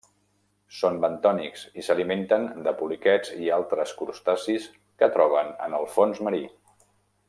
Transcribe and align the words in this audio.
Són 0.77 0.95
bentònics 1.03 1.65
i 1.81 1.85
s'alimenten 1.89 2.49
de 2.69 2.75
poliquets 2.81 3.35
i 3.45 3.53
altres 3.61 3.95
crustacis 4.03 4.69
que 5.03 5.15
troben 5.19 5.57
en 5.69 5.81
el 5.83 5.91
fons 5.99 6.27
marí. 6.29 6.47